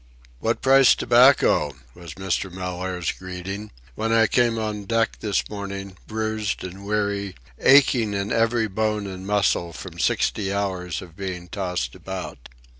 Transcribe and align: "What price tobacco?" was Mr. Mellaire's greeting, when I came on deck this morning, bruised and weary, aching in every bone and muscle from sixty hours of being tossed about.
"What 0.39 0.63
price 0.63 0.95
tobacco?" 0.95 1.75
was 1.93 2.15
Mr. 2.15 2.51
Mellaire's 2.51 3.11
greeting, 3.11 3.71
when 3.93 4.11
I 4.11 4.25
came 4.25 4.57
on 4.57 4.85
deck 4.85 5.19
this 5.19 5.47
morning, 5.47 5.95
bruised 6.07 6.63
and 6.63 6.83
weary, 6.83 7.35
aching 7.59 8.15
in 8.15 8.31
every 8.31 8.67
bone 8.67 9.05
and 9.05 9.27
muscle 9.27 9.73
from 9.73 9.99
sixty 9.99 10.51
hours 10.51 11.03
of 11.03 11.15
being 11.15 11.49
tossed 11.49 11.93
about. 11.93 12.49